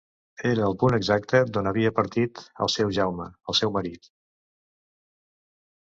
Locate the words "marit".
3.79-4.13